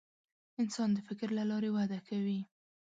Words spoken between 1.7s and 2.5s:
وده کوي.